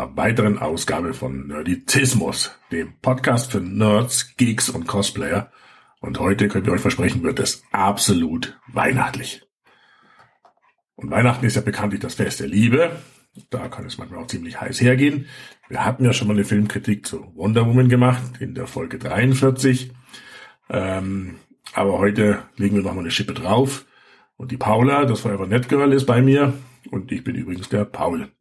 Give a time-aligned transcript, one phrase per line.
[0.00, 5.52] einer weiteren Ausgabe von Nerdizismus, dem Podcast für Nerds, Geeks und Cosplayer.
[6.00, 9.42] Und heute könnt ihr euch versprechen, wird es absolut weihnachtlich.
[10.94, 12.92] Und Weihnachten ist ja bekanntlich das Fest der Liebe.
[13.50, 15.26] Da kann es manchmal auch ziemlich heiß hergehen.
[15.68, 19.92] Wir hatten ja schon mal eine Filmkritik zu Wonder Woman gemacht in der Folge 43.
[20.70, 21.36] Ähm,
[21.74, 23.84] aber heute legen wir nochmal eine Schippe drauf.
[24.36, 26.54] Und die Paula, das Forever Net Girl, ist bei mir.
[26.90, 28.32] Und ich bin übrigens der Paul.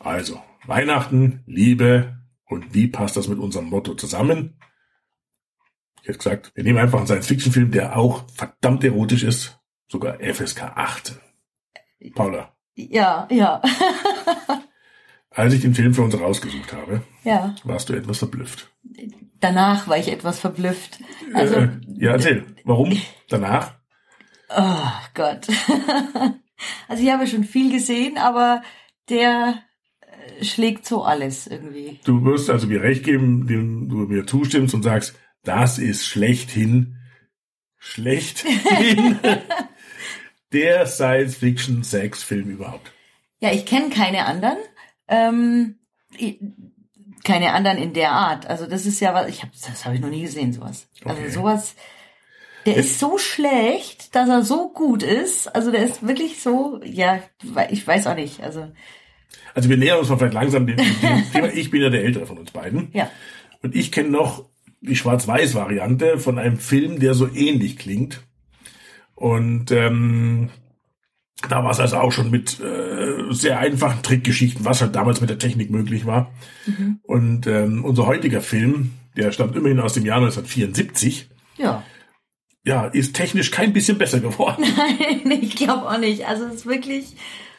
[0.00, 4.60] Also, Weihnachten, Liebe und wie passt das mit unserem Motto zusammen?
[6.02, 10.62] Ich hätte gesagt, wir nehmen einfach einen Science-Fiction-Film, der auch verdammt erotisch ist, sogar FSK
[10.76, 11.16] 18.
[12.14, 12.54] Paula.
[12.74, 13.62] Ja, ja.
[15.30, 17.54] Als ich den Film für uns rausgesucht habe, ja.
[17.64, 18.70] warst du etwas verblüfft.
[19.40, 20.98] Danach war ich etwas verblüfft.
[21.32, 22.44] Also, äh, ja, erzähl.
[22.64, 23.00] Warum?
[23.28, 23.74] Danach?
[24.50, 25.48] Oh Gott.
[26.88, 28.62] Also ich habe schon viel gesehen, aber
[29.08, 29.62] der
[30.42, 32.00] schlägt so alles irgendwie.
[32.04, 36.96] Du wirst also mir recht geben, dem du mir zustimmst und sagst, das ist schlechthin,
[37.78, 39.18] schlechthin
[40.52, 42.92] der Science-Fiction-Sex-Film überhaupt.
[43.40, 44.58] Ja, ich kenne keine anderen.
[45.06, 45.78] Ähm,
[46.16, 46.38] ich,
[47.24, 48.46] keine anderen in der Art.
[48.46, 50.88] Also das ist ja was, ich habe das habe ich noch nie gesehen sowas.
[51.04, 51.30] Also Okay.
[51.30, 51.74] sowas
[52.66, 55.48] der ist so schlecht, dass er so gut ist.
[55.54, 57.20] Also der ist wirklich so, ja,
[57.70, 58.42] ich weiß auch nicht.
[58.42, 58.68] Also
[59.54, 60.86] Also wir nähern uns mal vielleicht langsam dem, dem
[61.32, 61.52] Thema.
[61.54, 62.88] Ich bin ja der Ältere von uns beiden.
[62.92, 63.10] ja,
[63.62, 64.44] Und ich kenne noch
[64.80, 68.22] die Schwarz-Weiß-Variante von einem Film, der so ähnlich klingt.
[69.14, 70.50] Und ähm,
[71.48, 75.30] da war es also auch schon mit äh, sehr einfachen Trickgeschichten, was halt damals mit
[75.30, 76.32] der Technik möglich war.
[77.02, 81.82] Und ähm, unser heutiger Film, der stammt immerhin aus dem Jahr 1974, ja.
[82.64, 84.64] ja, ist technisch kein bisschen besser geworden.
[85.24, 86.26] Nein, ich glaube auch nicht.
[86.26, 87.16] Also es ist wirklich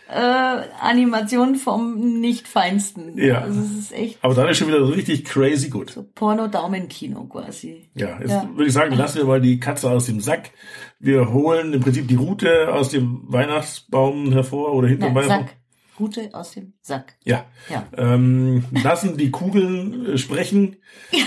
[0.09, 3.18] äh, Animation vom nicht feinsten.
[3.18, 3.42] Ja.
[3.42, 5.92] Also es ist echt Aber dann ist schon wieder so richtig crazy gut.
[5.92, 7.90] so Porno-Daumenkino quasi.
[7.96, 8.50] Ja, jetzt Ja.
[8.53, 10.52] würde ich sagen, lassen wir mal die Katze aus dem Sack.
[11.00, 15.48] Wir holen im Prinzip die Rute aus dem Weihnachtsbaum hervor oder hinter dem Weihnachtsbaum.
[15.48, 15.56] Sack.
[15.96, 17.18] Gute aus dem Sack.
[17.25, 17.46] Ja.
[17.69, 17.86] Ja.
[17.98, 20.78] Ähm, lassen die Kugeln äh, sprechen.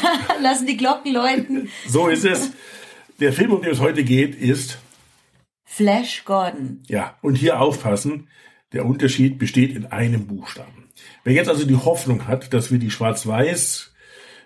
[0.42, 1.68] Lassen die Glocken läuten.
[1.88, 2.52] So ist es.
[3.20, 4.78] Der Film, um den es heute geht, ist,
[5.64, 6.82] Flash Gordon.
[6.88, 8.28] ja, und hier aufpassen,
[8.72, 10.90] der Unterschied besteht in einem Buchstaben.
[11.24, 13.92] Wer jetzt also die Hoffnung hat, dass wir die Schwarz-Weiß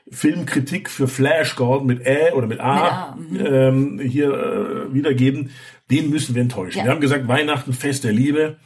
[0.09, 5.51] Filmkritik für Flash Gordon mit Ä oder mit A, Mit A, ähm, hier äh, wiedergeben,
[5.91, 6.79] den müssen wir enttäuschen.
[6.79, 6.85] Ja.
[6.85, 8.59] Wir haben gesagt, Weihnachten, Fest der Liebe.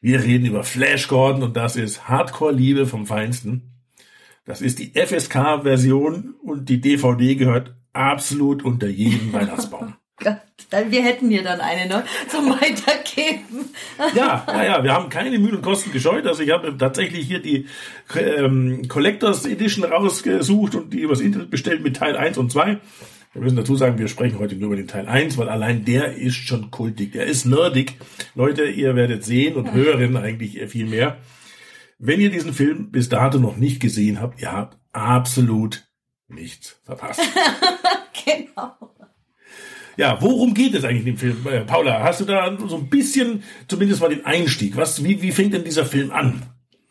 [0.00, 3.74] Wir reden über Flash Gordon und das ist Hardcore-Liebe vom Feinsten.
[4.44, 9.94] Das ist die FSK-Version und die DVD gehört absolut unter jeden Weihnachtsbaum.
[10.70, 13.70] Wir hätten hier dann eine noch zum Weitergeben.
[14.14, 16.26] Ja, ja, ja, wir haben keine Mühen und Kosten gescheut.
[16.26, 17.66] Also ich habe tatsächlich hier die
[18.16, 22.80] ähm, Collectors Edition rausgesucht und die übers Internet bestellt mit Teil 1 und 2.
[23.34, 26.14] Wir müssen dazu sagen, wir sprechen heute nur über den Teil 1, weil allein der
[26.14, 27.12] ist schon kultig.
[27.12, 27.94] Der ist nerdig.
[28.36, 31.18] Leute, ihr werdet sehen und hören eigentlich viel mehr.
[31.98, 35.84] Wenn ihr diesen Film bis dato noch nicht gesehen habt, ihr habt absolut
[36.28, 37.20] nichts verpasst.
[38.24, 38.93] genau.
[39.96, 41.46] Ja, worum geht es eigentlich in dem Film?
[41.46, 44.76] Äh, Paula, hast du da so ein bisschen, zumindest mal den Einstieg?
[44.76, 46.42] Was, wie, wie fängt denn dieser Film an?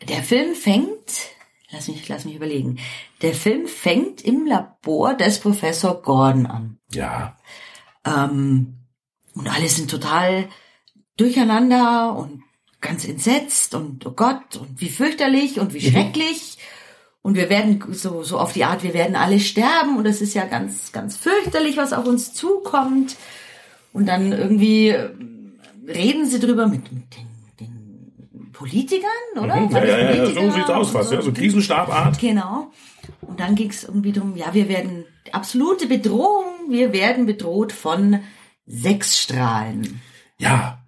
[0.07, 1.29] Der Film fängt,
[1.71, 2.79] lass mich, lass mich überlegen.
[3.21, 6.79] Der Film fängt im Labor des Professor Gordon an.
[6.91, 7.37] Ja,
[8.05, 8.79] Ähm,
[9.35, 10.49] und alle sind total
[11.17, 12.43] durcheinander und
[12.81, 16.57] ganz entsetzt und oh Gott und wie fürchterlich und wie schrecklich.
[17.23, 20.33] Und wir werden so, so auf die Art, wir werden alle sterben und es ist
[20.33, 23.15] ja ganz, ganz fürchterlich, was auf uns zukommt.
[23.93, 25.09] Und dann irgendwie äh,
[25.87, 27.33] reden sie drüber mit, mit den,
[28.51, 29.55] Politikern, oder?
[29.55, 29.71] Mhm.
[29.71, 31.15] ja, ja, ja, so Politiker sieht's aus fast, so?
[31.15, 32.19] ja, so Krisenstabart.
[32.19, 32.71] Genau.
[33.21, 38.19] Und dann ging es irgendwie darum, ja, wir werden absolute Bedrohung, wir werden bedroht von
[38.65, 40.01] Sechsstrahlen.
[40.37, 40.82] Ja.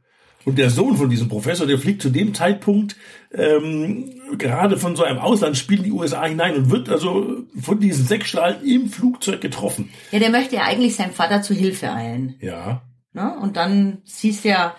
[0.45, 2.95] Und der Sohn von diesem Professor, der fliegt zu dem Zeitpunkt
[3.33, 8.05] ähm, gerade von so einem Auslandsspiel in die USA hinein und wird also von diesen
[8.05, 9.89] Sechsstrahlen im Flugzeug getroffen.
[10.11, 12.35] Ja, der möchte ja eigentlich seinem Vater zu Hilfe eilen.
[12.41, 12.83] Ja.
[13.13, 13.35] Ne?
[13.41, 14.75] Und dann siehst du ja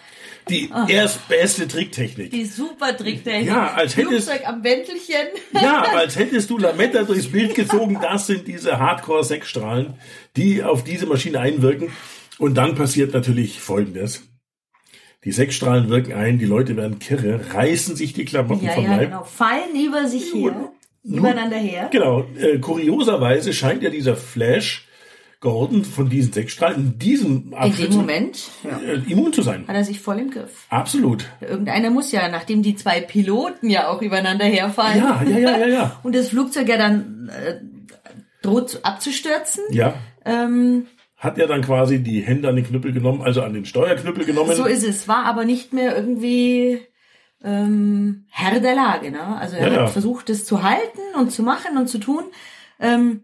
[0.48, 2.30] Die erst beste Tricktechnik.
[2.30, 3.48] die super Tricktechnik.
[3.48, 5.16] Ja, als hättest- Flugzeug am Wäntelchen.
[5.52, 7.98] Ja, als hättest du Lametta durchs Bild gezogen.
[8.00, 9.94] Das sind diese Hardcore-Sechsstrahlen,
[10.36, 11.88] die auf diese Maschine einwirken.
[12.38, 14.22] Und dann passiert natürlich Folgendes.
[15.24, 18.96] Die Sechsstrahlen wirken ein, die Leute werden kirre, reißen sich die Klamotten Ja, vom ja,
[18.96, 19.10] Leib.
[19.10, 19.24] genau.
[19.24, 20.52] Fallen über sich her.
[20.52, 21.88] Nun- Übereinander her.
[21.92, 22.24] Genau.
[22.38, 24.88] Äh, kurioserweise scheint ja dieser Flash
[25.38, 29.64] Gordon von diesen Sechsstrahlen in diesem In dem Moment ja, äh, immun zu sein.
[29.68, 30.64] hat er sich voll im Griff.
[30.70, 31.26] Absolut.
[31.40, 34.98] Irgendeiner muss ja, nachdem die zwei Piloten ja auch übereinander herfallen.
[34.98, 36.00] Ja, ja, ja, ja, ja.
[36.02, 37.60] Und das Flugzeug ja dann äh,
[38.42, 39.62] droht abzustürzen.
[39.70, 39.94] Ja.
[40.24, 40.86] Ähm,
[41.16, 44.54] Hat er dann quasi die Hände an den Knüppel genommen, also an den Steuerknüppel genommen.
[44.54, 45.08] so ist es.
[45.08, 46.80] War aber nicht mehr irgendwie
[47.42, 49.10] ähm, Herr der Lage.
[49.10, 49.36] Ne?
[49.38, 49.86] Also er Ja, hat ja.
[49.86, 52.24] versucht, es zu halten und zu machen und zu tun.
[52.80, 53.22] Ähm,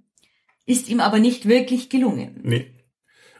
[0.65, 2.41] ist ihm aber nicht wirklich gelungen.
[2.43, 2.67] Nee.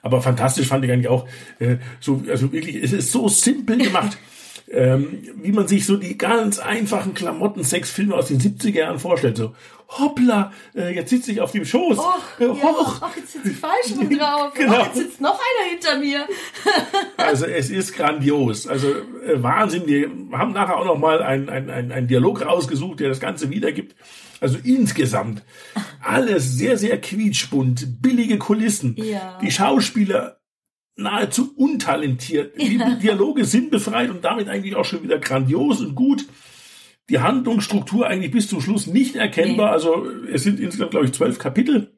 [0.03, 1.27] Aber fantastisch fand ich eigentlich auch,
[1.61, 4.19] äh, so, also wirklich, es ist so simpel gemacht.
[4.71, 9.37] ähm, wie man sich so die ganz einfachen Klamotten-Sex-Filme aus den 70er Jahren vorstellt.
[9.37, 9.55] So,
[9.99, 11.99] hoppla, äh, jetzt sitze ich auf dem Schoß.
[11.99, 14.55] Och, äh, ja, ach, jetzt sitzt die falsch rum drauf.
[14.55, 14.75] Genau.
[14.75, 16.27] Ach, jetzt sitzt noch einer hinter mir.
[17.17, 18.67] Also es ist grandios.
[18.67, 19.87] Also äh, Wahnsinn.
[19.87, 23.95] Wir haben nachher auch noch mal einen ein, ein, Dialog rausgesucht, der das Ganze wiedergibt.
[24.41, 25.43] Also insgesamt
[26.03, 28.97] alles sehr, sehr quietschbunt, billige Kulissen.
[28.97, 29.39] Ja.
[29.41, 30.41] Die Schauspieler
[30.97, 32.61] nahezu untalentiert.
[32.61, 36.27] Die Dialoge sind befreit und damit eigentlich auch schon wieder grandios und gut.
[37.11, 39.69] Die Handlungsstruktur eigentlich bis zum Schluss nicht erkennbar.
[39.69, 39.73] Nee.
[39.73, 41.93] Also es sind insgesamt, glaube ich, zwölf Kapitel.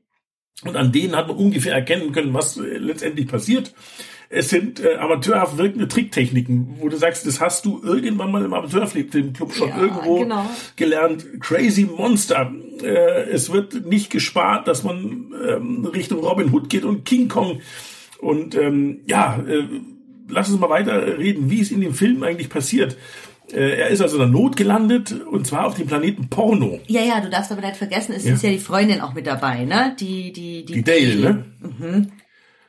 [0.64, 3.74] Und an denen hat man ungefähr erkennen können, was äh, letztendlich passiert.
[4.30, 8.52] Es sind äh, amateurhaft wirkende Tricktechniken, wo du sagst, das hast du irgendwann mal im
[8.52, 10.48] Amateurfilmclub schon Ja, irgendwo genau.
[10.76, 11.26] gelernt.
[11.40, 12.52] Crazy Monster.
[12.82, 17.60] Äh, es wird nicht gespart, dass man ähm, Richtung Robin Hood geht und King Kong.
[18.18, 19.64] Und ähm, ja, äh,
[20.28, 22.96] lass uns mal weiter reden, wie es in dem Film eigentlich passiert.
[23.52, 26.81] Äh, er ist also in der Not gelandet und zwar auf dem Planeten Porno.
[26.87, 28.35] Ja, ja, du darfst aber nicht vergessen, es Ja.
[28.35, 29.94] ist ja die Freundin auch mit dabei, ne?
[30.00, 32.11] Die, die, Die Dale, ne?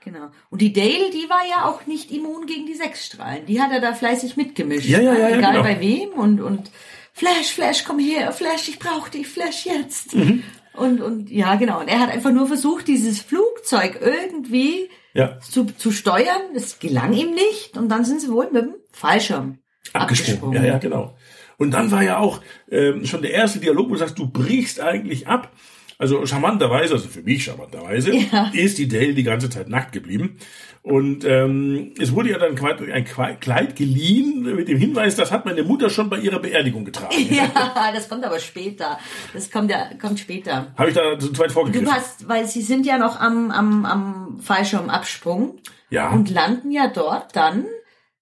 [0.03, 0.27] Genau.
[0.51, 3.45] Und die Dale, die war ja auch nicht immun gegen die Sechsstrahlen.
[3.47, 4.87] Die hat er da fleißig mitgemischt.
[4.87, 5.63] Ja, ja, ja, ja, Egal genau.
[5.63, 6.69] bei wem und, und
[7.13, 10.13] Flash, Flash, komm her, Flash, ich brauch dich, Flash jetzt.
[10.13, 10.43] Mhm.
[10.73, 11.79] Und, und ja, genau.
[11.79, 16.41] Und er hat einfach nur versucht, dieses Flugzeug irgendwie Ja, zu, zu steuern.
[16.53, 17.75] Das gelang ihm nicht.
[17.77, 19.57] Und dann sind sie wohl mit dem Fallschirm
[19.93, 20.61] abgesprungen.
[20.61, 21.15] Ja, ja, genau.
[21.57, 24.81] Und dann war ja auch ähm, schon der erste Dialog, wo du sagst, du brichst
[24.81, 25.51] eigentlich ab.
[25.97, 28.51] Also charmanterweise, also für mich charmanterweise, Ja.
[28.53, 30.37] ist die Dale die ganze Zeit nackt geblieben.
[30.81, 33.05] Und ähm, es wurde ja dann quasi ein
[33.39, 37.15] Kleid geliehen mit dem Hinweis, das hat meine Mutter schon bei ihrer Beerdigung getragen.
[37.31, 38.99] Ja, das kommt aber später.
[39.33, 40.73] Das kommt ja, kommt später.
[40.77, 41.87] Habe ich da zu zweit vorgegriffen?
[41.87, 45.59] Du hast, weil sie sind ja noch am, am, am Fallschirmabsprung
[45.89, 47.65] ja, und landen ja dort dann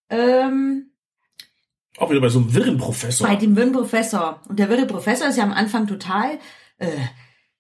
[0.10, 0.92] ähm,
[1.98, 3.28] auch wieder bei so einem wirren Professor.
[3.28, 4.42] bei dem wirren Professor.
[4.50, 6.40] Und der wirre Professor ist ja am Anfang total,
[6.80, 6.88] äh,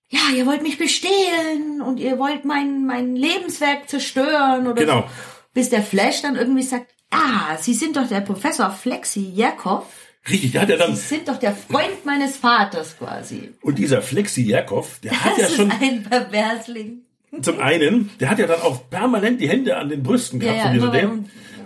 [0.09, 5.01] ja, ihr wollt mich bestehlen und ihr wollt mein, mein Lebenswerk zerstören oder Genau.
[5.01, 5.07] so.
[5.53, 9.85] Bis der Flash dann irgendwie sagt, ah, Sie sind doch der Professor Flexi Jakov.
[10.29, 13.51] Richtig, der hat ja dann, Sie sind doch der Freund meines Vaters quasi.
[13.61, 17.01] und dieser Flexi Jakov, der hat Das ja ist schon ein Perversling.
[17.41, 20.63] Zum einen, der hat ja dann auch permanent die Hände an den Brüsten gehabt Ja,
[20.65, 21.25] von ja, dieser immer Dame.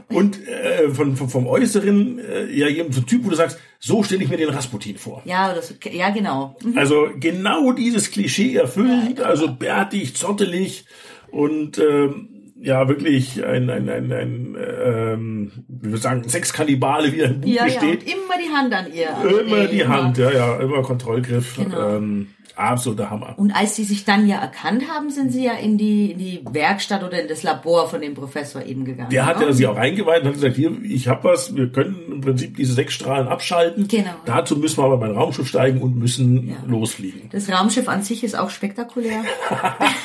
[0.10, 3.60] Und äh, von, von, vom Äußeren, äh, ja, eben so ein Typ, wo du sagst,
[3.80, 5.22] so stelle ich mir den Rasputin vor.
[5.26, 6.56] Ja, so, ja, genau.
[6.76, 10.86] Also genau dieses Klischee erfüllt, also bärtig, zottelig
[11.30, 17.30] und ähm, ja, wirklich ein, ein, ein, ein ähm, wie wir sagen, Sexkannibale, wie er
[17.32, 18.04] im Buch Ja, ja, steht.
[18.04, 19.40] und immer die Hand an ihr.
[19.42, 21.56] Immer Nee, die Hand, ja, ja, immer Kontrollgriff.
[21.58, 21.98] Genau.
[21.98, 23.36] Ähm, absoluter Hammer.
[23.38, 26.42] Und als sie sich dann ja erkannt haben, sind sie ja in die, in die
[26.50, 29.12] Werkstatt oder in das Labor von dem Professor eben gegangen.
[29.12, 29.46] Der hat ne?
[29.46, 32.58] ja sie auch eingeweiht und hat gesagt, hier, ich habe was, wir können im Prinzip
[32.58, 33.88] diese sechs Strahlen abschalten.
[33.88, 34.10] Genau.
[34.26, 36.56] Dazu müssen wir aber mein Raumschiff steigen und müssen Ja.
[36.66, 37.30] losfliegen.
[37.32, 39.24] Das Raumschiff an sich ist auch spektakulär.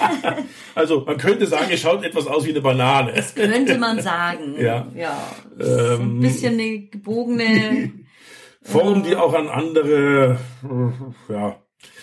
[0.75, 3.12] Also man könnte sagen, es schaut etwas aus wie eine Banane.
[3.34, 4.56] Könnte man sagen.
[4.61, 4.87] Ja.
[4.94, 5.16] Ja.
[5.58, 7.92] So ein bisschen eine gebogene
[8.62, 11.56] Form, die auch an andere äh, ja,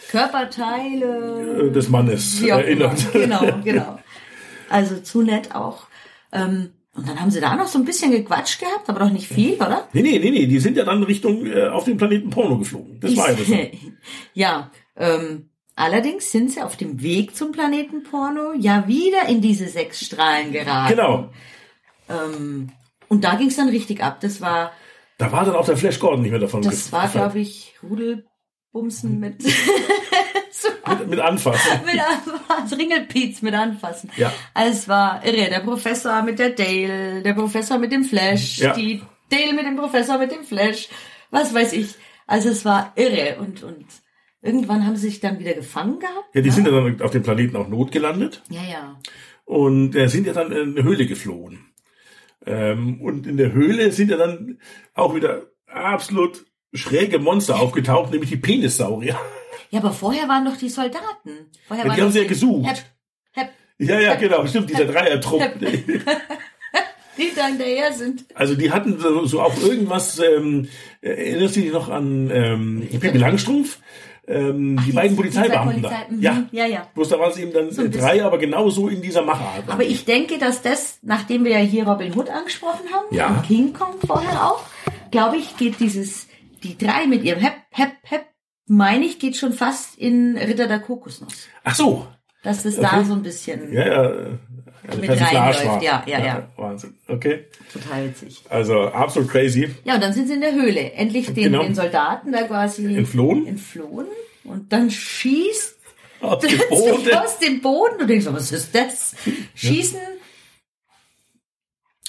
[0.10, 1.68] Körperteile.
[1.68, 3.12] äh, des Mannes erinnert.
[3.14, 4.00] Genau, genau.
[4.70, 5.88] Also zu nett auch.
[6.32, 9.28] Ähm, und dann haben sie da noch so ein bisschen gequatscht gehabt, aber doch nicht
[9.28, 9.88] viel, oder?
[9.94, 13.00] Nee, nee, nee, nee, die sind ja dann Richtung äh, auf den Planeten Porno geflogen.
[13.00, 13.48] Das war ja das.
[14.34, 15.49] ja, ähm,
[15.80, 20.52] allerdings sind sie auf dem Weg zum Planeten Porno ja wieder in diese sechs Strahlen
[20.52, 20.90] geraten.
[20.96, 21.30] Genau.
[22.10, 22.72] Ähm,
[23.08, 24.20] und da ging es dann richtig ab.
[24.22, 24.72] Das war,
[25.18, 26.62] Da war dann auch der Flash Gordon nicht mehr davon.
[26.62, 29.44] das war, glaube ich, Rudelbumsen mit,
[30.88, 31.72] mit, mit Anfassen.
[31.86, 34.12] mit Anfassen, Ringelpiez mit anfassen.
[34.18, 34.32] Ja.
[34.54, 35.50] Also es war irre.
[35.50, 38.74] Der Professor mit der Dale, der Professor mit dem Flash, Ja.
[38.74, 40.90] die Dale mit dem Professor mit dem Flash,
[41.32, 41.96] was weiß ich.
[42.28, 43.86] Also es war irre und, und
[44.42, 46.34] irgendwann haben sie sich dann wieder gefangen gehabt.
[46.34, 48.44] Ja, die sind ja dann auf dem Planeten auch notgelandet.
[48.50, 49.00] Ja, ja.
[49.46, 51.66] und äh, sind ja dann in eine Höhle geflohen.
[52.46, 54.60] Ähm, und in der Höhle sind ja dann
[54.94, 59.20] auch wieder absolut schräge Monster aufgetaucht, nämlich die Penissaurier.
[59.72, 61.52] Ja, aber vorher waren doch die Soldaten.
[61.68, 62.68] Vorher Ja, die haben sie ja gesucht.
[62.68, 62.78] Hep,
[63.34, 65.42] hep, Ja, ja, genau, stimmt, dieser Dreiertrupp.
[67.20, 68.26] die da hinterher sind.
[68.34, 70.70] Also die hatten so, so auch irgendwas, ähm,
[71.02, 73.80] erinnerst du dich noch an ähm, Pippi Langstrumpf?
[74.30, 75.90] Ähm, die beiden die zwei Polizeibeamten da.
[75.90, 76.88] Polizei- mhm, Ja, ja, ja.
[76.94, 79.64] Bloß da waren es eben dann So drei, aber genauso in dieser Machart.
[79.68, 83.28] Aber ich denke, dass das, nachdem wir ja hier Robin Hood angesprochen haben Ja.
[83.30, 84.62] und King Kong vorher auch,
[85.10, 86.28] glaube ich, geht dieses,
[86.64, 88.26] die drei mit ihrem Hep, Hep, Hep,
[88.68, 91.48] meine ich, geht schon fast in Ritter der Kokosnuss.
[91.64, 92.06] Ach so,
[92.44, 93.04] Dass das da Okay.
[93.06, 94.02] so ein bisschen ja, ja.
[94.88, 96.48] Eine Mit reinläuft, ja, ja, ja.
[96.56, 96.96] Wahnsinn.
[97.08, 97.46] Okay.
[97.72, 98.42] total witzig.
[98.50, 99.76] Also absolut crazy.
[99.84, 100.94] Ja, und dann sind sie in der Höhle.
[100.94, 101.62] Endlich den, Genau.
[101.64, 103.46] den Soldaten da quasi Entflohen.
[103.46, 104.08] entflohen.
[104.46, 105.76] Und dann schießt
[106.22, 107.14] Aus dem Boden.
[107.14, 108.00] aus dem Boden.
[108.00, 109.16] Du denkst, was ist das?
[109.54, 110.00] Schießen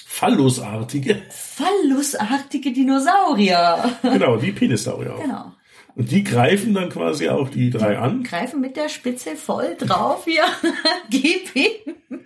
[0.05, 1.21] Phallusartige.
[1.29, 3.97] phallusartige Dinosaurier.
[4.01, 5.21] Genau, die Penissaurier auch.
[5.21, 5.51] Genau.
[5.95, 8.23] Und die greifen dann quasi auch die drei an.
[8.23, 10.43] Greifen mit der Spitze voll drauf hier.
[11.09, 12.21] Gib ihm.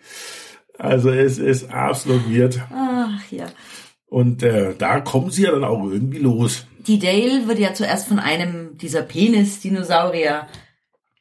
[0.77, 2.59] Also es ist absolut weird.
[2.71, 3.47] Ach ja.
[4.07, 6.65] Und äh, da kommen sie ja dann auch irgendwie los.
[6.87, 10.47] Die Dale wird ja zuerst von einem dieser Penis-Dinosaurier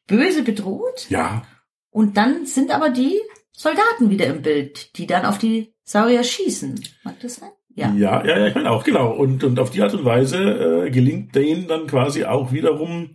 [0.06, 1.06] böse bedroht.
[1.08, 1.42] Ja,
[1.90, 3.20] Und dann sind aber die
[3.52, 6.82] Soldaten wieder im Bild, die dann auf die Saurier schießen.
[7.04, 7.50] Mag das sein?
[7.74, 7.92] Ja.
[7.96, 9.10] ja, ja, ja, ich meine auch, genau.
[9.10, 13.10] Und, und auf die Art und Weise äh, gelingt denen dann quasi auch wiederum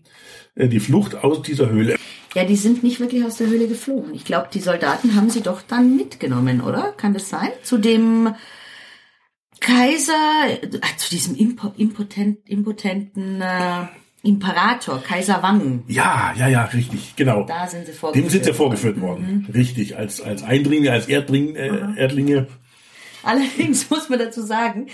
[0.56, 1.96] äh, die Flucht aus dieser Höhle.
[2.36, 4.14] Ja, die sind nicht wirklich aus der Höhle geflogen.
[4.14, 6.94] Ich glaube, die Soldaten haben sie doch dann mitgenommen, oder?
[6.98, 7.50] Kann das sein?
[7.64, 8.36] Zu dem
[9.62, 10.14] Kaiser,
[10.48, 13.88] äh, zu diesem impo impotent, impotenten äh,
[14.22, 15.84] Imperator, Kaiser Wang.
[15.88, 17.46] Ja, ja, ja, richtig, genau.
[17.46, 18.26] Da sind sie vorgeführt.
[18.26, 19.48] Dem sind sie vorgeführt worden.
[19.54, 22.48] Richtig, als, als Eindringlinge, als Erdring, äh, Erdlinge.
[23.24, 24.88] Allerdings muss man dazu sagen,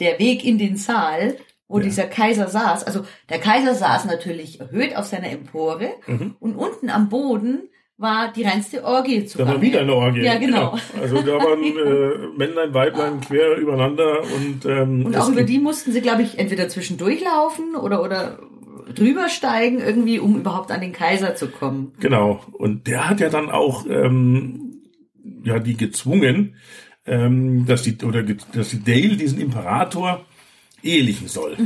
[0.00, 1.36] der Weg in den Saal,
[1.68, 1.84] wo Ja.
[1.84, 6.36] dieser Kaiser saß, also der Kaiser saß natürlich erhöht auf seiner Empore Mhm.
[6.38, 10.20] und unten am Boden war die reinste Orgie zu Da war wieder eine Orgie.
[10.22, 10.76] Ja, genau.
[11.00, 11.62] Also da waren
[12.34, 16.38] äh, Männlein, Weiblein quer übereinander und, ähm, Und auch über die mussten sie, glaube ich,
[16.38, 18.38] entweder zwischendurch laufen oder, oder
[18.94, 21.94] drüber steigen, irgendwie, um überhaupt an den Kaiser zu kommen.
[21.98, 22.40] Genau.
[22.52, 24.82] Und der hat ja dann auch ähm,
[25.42, 26.56] ja die gezwungen,
[27.06, 30.24] ähm, dass die oder dass die Dale diesen Imperator
[30.82, 31.56] ehelichen soll.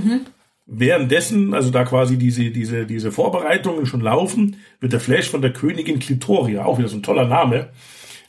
[0.66, 5.52] Währenddessen, also da quasi diese diese diese Vorbereitungen schon laufen, wird der Flash von der
[5.52, 7.70] Königin Clitoria, auch wieder so ein toller Name,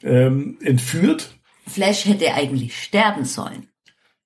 [0.03, 1.35] ähm, entführt.
[1.67, 3.67] Flash hätte eigentlich sterben sollen.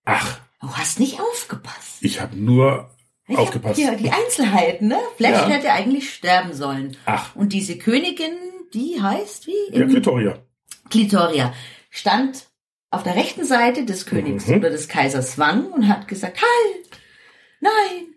[0.05, 1.97] Ach, Du hast nicht aufgepasst.
[2.01, 2.89] ich habe nur
[3.27, 3.79] Ich aufgepasst.
[3.79, 4.97] Hab hier die Einzelheiten, ne?
[5.17, 5.49] Flash Ja.
[5.49, 6.95] hätte eigentlich sterben sollen.
[7.05, 8.31] Ach, Und diese Königin,
[8.73, 9.77] die heißt wie?
[9.77, 10.39] ja, Clitoria.
[10.89, 11.53] Clitoria.
[11.91, 12.47] Stand
[12.95, 14.55] auf der rechten Seite des Königs Mhm.
[14.57, 16.89] oder des Kaisers Wang und hat gesagt, halt!
[17.61, 18.07] Nein!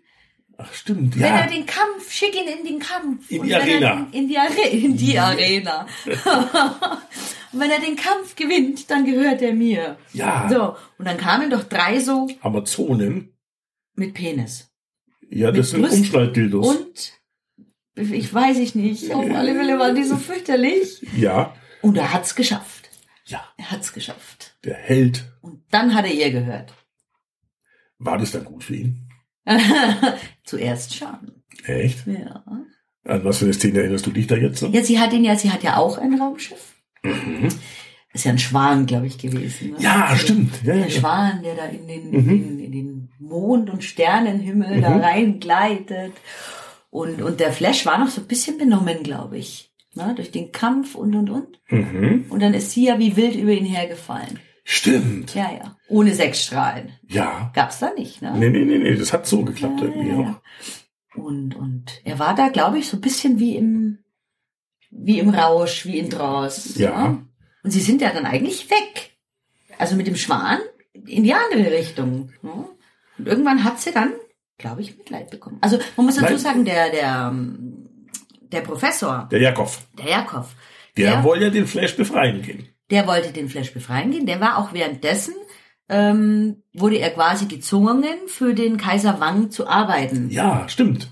[0.57, 1.39] Ach, stimmt, Wenn ja.
[1.41, 3.31] er den Kampf, schick ihn in den Kampf.
[3.31, 4.07] In die wenn Arena.
[4.11, 5.87] Er, in die, Are in die Arena.
[6.05, 9.97] und wenn er den Kampf gewinnt, dann gehört er mir.
[10.13, 13.33] Ja, So, und dann kamen doch drei so Amazonen.
[13.95, 14.69] mit Penis.
[15.29, 16.67] Ja, das sind Brust Umschnalldildos.
[16.75, 17.13] Und,
[17.95, 21.05] ich weiß ich nicht, auf alle Fälle waren die so fürchterlich.
[21.15, 22.88] Ja, Und er hat's geschafft.
[23.29, 24.55] Ja, Er hat's geschafft.
[24.63, 25.31] der Held.
[25.41, 26.73] Und dann hat er ihr gehört.
[27.97, 29.09] War das dann gut für ihn?
[30.43, 31.43] Zuerst schon.
[31.65, 32.05] Echt?
[32.07, 32.43] Ja.
[33.05, 34.59] An was für eine Szene erinnerst du dich da jetzt?
[34.59, 34.67] So?
[34.67, 36.75] Ja, sie hat ihn ja, sie hat ja auch ein Raumschiff.
[38.13, 39.71] Ist ja ein Schwan, glaube ich, gewesen.
[39.71, 39.77] ne?
[39.79, 40.53] Ja, Also stimmt.
[40.63, 40.89] Ja, Der ja.
[40.89, 45.01] Schwan, der da in den, in den, in den Mond- und Sternenhimmel da Mhm.
[45.01, 46.13] reingleitet.
[46.89, 49.68] Und, und der Flash war noch so ein bisschen benommen, glaube ich.
[49.95, 50.13] Ne?
[50.15, 51.61] Durch den Kampf und, und, und.
[51.69, 52.25] Mhm.
[52.29, 54.39] Und dann ist sie ja wie wild über ihn hergefallen.
[54.63, 55.33] Stimmt.
[55.33, 55.77] Ja, ja.
[55.87, 56.91] Ohne Sexstrahlen.
[57.07, 57.51] Ja.
[57.55, 58.33] Gab's da nicht, ne?
[58.37, 60.41] Nee, nee, nee, nee, das hat so geklappt Ja, irgendwie ja,
[61.15, 61.19] auch.
[61.19, 63.99] Und, und er war da, glaube ich, so ein bisschen wie im,
[64.91, 66.79] wie im Rausch, wie in Trance.
[66.79, 67.09] Ja.
[67.09, 67.27] ne?
[67.63, 69.17] Und sie sind ja dann eigentlich weg.
[69.79, 70.59] Also mit dem Schwan
[70.93, 72.31] in die andere Richtung.
[72.41, 72.69] Ne?
[73.17, 74.13] Und irgendwann hat sie dann,
[74.57, 75.57] glaube ich, Mitleid bekommen.
[75.61, 77.33] Also man muss dazu sagen, der, der,
[78.51, 80.53] der Professor, Der Jakov, der Jakov,
[80.97, 81.23] der Ja.
[81.23, 82.67] wollte ja den Flash befreien gehen.
[82.89, 84.25] der wollte den Flash befreien gehen.
[84.25, 85.35] Der war auch währenddessen,
[85.89, 90.29] ähm, wurde er quasi gezwungen, für den Kaiser Wang zu arbeiten.
[90.29, 91.09] Ja, stimmt.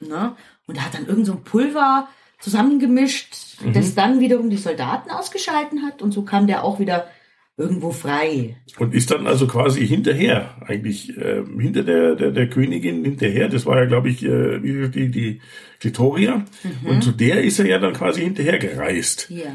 [0.00, 0.34] Ne?
[0.66, 2.08] Und er hat dann irgend so ein Pulver
[2.38, 3.72] zusammengemischt, Mhm.
[3.74, 6.02] das dann wiederum die Soldaten ausgeschalten hat.
[6.02, 7.06] Und so kam der auch wieder
[7.60, 8.56] irgendwo frei.
[8.78, 13.48] Und ist dann also quasi hinterher, eigentlich ähm, hinter der, der, der Königin hinterher.
[13.48, 15.40] Das war ja, glaube ich, äh, die, die
[15.78, 16.44] Clitoria.
[16.62, 16.88] Mhm.
[16.88, 19.28] Und zu der ist er ja dann quasi hinterher gereist.
[19.30, 19.52] Ja.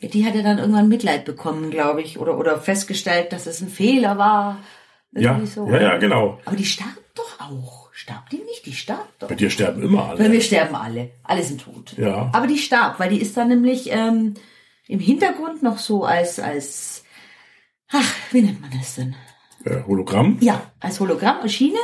[0.00, 3.68] Die hat er dann irgendwann Mitleid bekommen, glaube ich, oder, oder festgestellt, dass es ein
[3.68, 4.58] Fehler war.
[5.12, 5.68] Ja, so.
[5.68, 6.38] ja, ja, genau.
[6.44, 7.88] Aber die starb doch auch.
[7.92, 8.64] Starb die nicht?
[8.64, 9.28] Die starb doch.
[9.28, 10.30] Bei dir sterben immer alle.
[10.30, 11.10] wir sterben alle.
[11.24, 11.94] Alle sind tot.
[11.96, 12.30] Ja.
[12.32, 14.34] Aber die starb, weil die ist dann nämlich ähm,
[14.86, 17.04] im Hintergrund noch so als, als,
[17.92, 19.14] ach, wie nennt man das denn?
[19.64, 20.38] Äh, Hologramm.
[20.40, 21.76] Ja, als Hologramm erschienen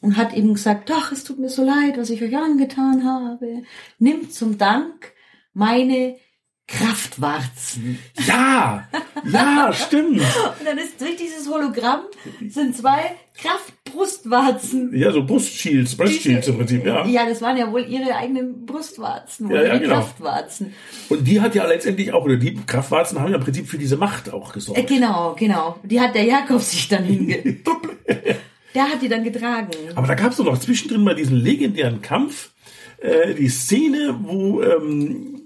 [0.00, 3.62] und hat eben gesagt, ach, es tut mir so leid, was ich euch angetan habe.
[3.98, 5.12] Nimmt zum Dank
[5.52, 6.16] meine
[6.66, 7.98] Kraftwarzen.
[8.26, 8.88] Ja,
[9.24, 10.20] ja, stimmt.
[10.20, 12.02] Und dann ist durch dieses Hologramm
[12.46, 13.16] sind zwei
[13.92, 14.96] Kraftbrustwarzen.
[14.96, 17.06] Ja, so Brustshields, Brustshields im Prinzip, ja.
[17.06, 19.94] Ja, das waren ja wohl ihre eigenen Brustwarzen, Ja, oder ja, die genau.
[19.96, 20.74] Kraftwarzen.
[21.08, 23.96] Und die hat ja letztendlich auch, oder die Kraftwarzen haben ja im Prinzip für diese
[23.96, 24.86] Macht auch Äh, gesorgt.
[24.86, 25.76] genau, genau.
[25.82, 27.38] Die hat der Jakob sich dann hinge...
[28.74, 29.68] der hat die dann getragen.
[29.94, 32.50] Aber da gab es doch noch zwischendrin mal diesen legendären Kampf,
[33.00, 35.37] äh, die Szene, wo ähm,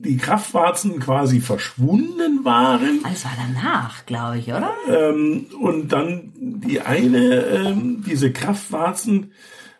[0.00, 4.72] die Kraftwarzen quasi verschwunden waren Alles war danach, glaube ich, oder?
[4.88, 9.32] ähm, und dann die eine, ähm, diese Kraftwarzen,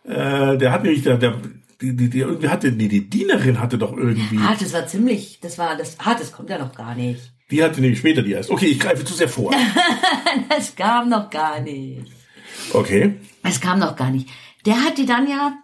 [0.05, 1.41] äh, der hat nämlich, der, der
[1.81, 5.39] die, die, die irgendwie hatte, nee, die Dienerin hatte doch irgendwie, Ah, das war ziemlich,
[5.41, 7.33] das war, das, ah, das kommt ja noch gar nicht.
[7.53, 8.51] die hatte nämlich später die erst.
[8.51, 9.53] Okay, ich greife zu sehr vor.
[10.51, 12.11] Das kam noch gar nicht.
[12.73, 13.15] Okay.
[13.43, 14.29] Es kam noch gar nicht.
[14.67, 15.57] Der hat die dann ja,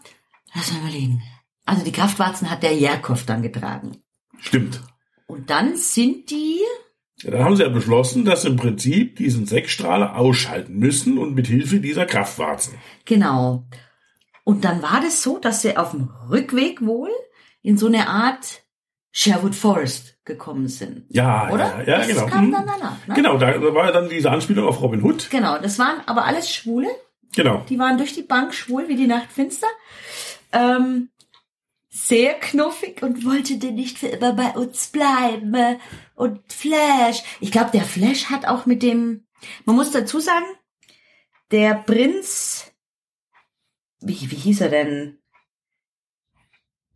[0.55, 1.23] lass mal überlegen.
[1.67, 3.93] Also die Kraftwarzen hat der Jerkov dann getragen.
[4.45, 4.81] Stimmt.
[5.27, 6.61] Und dann sind die,
[7.23, 11.35] Ja, dann haben sie ja beschlossen, dass sie im Prinzip diesen Sechsstrahler ausschalten müssen und
[11.35, 12.75] mit Hilfe dieser Kraftwarzen.
[13.05, 13.65] genau.
[14.47, 17.09] Und dann war das so, dass sie auf dem Rückweg wohl
[17.63, 18.61] in so eine Art
[19.11, 21.07] Sherwood Forest gekommen sind.
[21.09, 21.83] Ja, Oder?
[21.87, 22.27] ja, ja das genau.
[22.27, 22.53] kam Mhm.
[22.53, 23.07] dann danach.
[23.07, 23.15] Ne?
[23.15, 25.31] Genau, da da war ja dann diese Anspielung auf Robin Hood.
[25.31, 26.89] Genau, das waren aber alles Schwule.
[27.35, 27.65] Genau.
[27.71, 29.67] Die waren durch die Bank schwul wie die Nacht finster.
[30.53, 31.09] Ähm,
[31.95, 35.79] sehr knuffig und wollte denn nicht für immer bei uns bleiben.
[36.17, 37.23] Und Flash.
[37.41, 39.27] Ich glaube, der Flash hat auch mit dem,
[39.65, 40.45] man muss dazu sagen,
[41.53, 42.73] der Prinz,
[44.01, 45.19] wie, wie hieß er denn?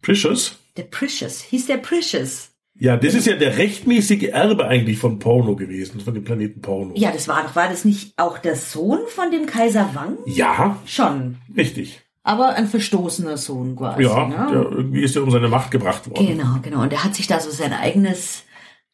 [0.03, 0.59] Precious.
[0.77, 1.42] Der Precious.
[1.42, 2.51] Hieß der Precious.
[2.75, 6.94] Ja, das ist ja der rechtmäßige Erbe eigentlich von Porno gewesen, von dem Planeten Porno.
[6.96, 10.18] Ja, das war doch, war das nicht auch der Sohn von dem Kaiser Wang?
[10.27, 11.38] Ja, Schon.
[11.57, 12.01] richtig.
[12.29, 14.03] Aber ein verstoßener Sohn quasi.
[14.03, 14.49] Ja, ne?
[14.51, 16.27] der, irgendwie ist er um seine Macht gebracht worden.
[16.27, 16.83] Genau, genau.
[16.83, 18.45] Und er hat sich da so sein eigenes,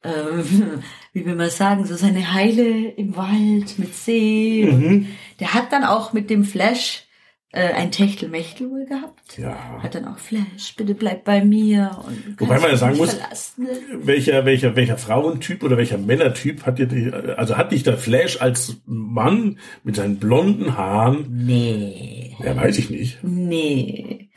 [0.04, 4.70] ähm, wie will man sagen, so seine Heile im Wald mit See.
[4.70, 5.08] Mhm.
[5.40, 7.03] Der hat dann auch mit dem Flash
[7.54, 9.38] äh, ein Techtelmechtel wohl gehabt.
[9.38, 9.80] Ja.
[9.82, 11.98] Hat dann auch Flash, bitte bleib bei mir.
[12.04, 13.68] Und Wobei man ja sagen muss, verlassen.
[13.92, 18.40] Welcher, welcher, welcher Frauentyp oder welcher Männertyp hat dir die, also hat dich der Flash
[18.40, 24.30] als Mann mit seinen blonden Haaren, Nee, ja, weiß ich nicht, nee.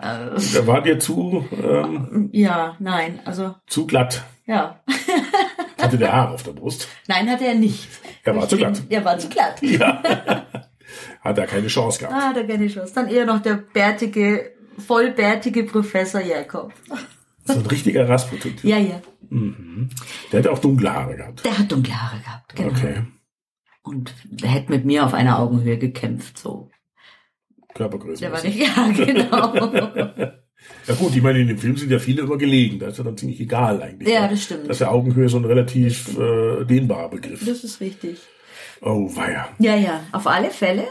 [0.00, 4.24] Äh, der war dir zu, ähm, ja, nein, also, zu glatt.
[4.46, 4.80] ja.
[5.80, 6.86] Hatte der Haare auf der Brust.
[7.08, 7.88] Nein, hat er nicht.
[8.22, 8.82] Er war Ich zu glatt.
[8.88, 9.60] Er war zu glatt.
[11.20, 12.14] Hat er keine Chance gehabt.
[12.14, 12.92] Ah, da kenne ich was.
[12.92, 16.72] Dann eher noch der bärtige, vollbärtige Professor Jakob.
[17.44, 18.54] So ein richtiger Rasputin.
[18.62, 19.02] Ja, ja.
[20.30, 21.44] Der hat auch dunkle Haare gehabt.
[21.44, 22.70] Der hat dunkle Haare gehabt, genau.
[22.70, 23.02] Okay.
[23.82, 26.70] Und der hätte mit mir auf einer Augenhöhe gekämpft, so.
[27.74, 28.20] Körpergröße.
[28.20, 30.32] Der war nicht, ja, genau.
[30.86, 32.78] Ja gut, ich meine, in dem Film sind ja viele immer gelegen.
[32.78, 34.12] Da ist ja dann ziemlich egal eigentlich.
[34.12, 34.68] Ja, das stimmt.
[34.68, 37.44] Das ist ja Augenhöhe so ein relativ äh, dehnbarer Begriff.
[37.44, 38.18] Das ist richtig.
[38.80, 39.48] Oh, weia.
[39.58, 40.84] Ja, ja, auf alle Fälle